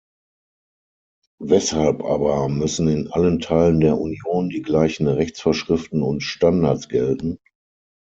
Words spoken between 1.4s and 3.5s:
Weshalb aber müssen in allen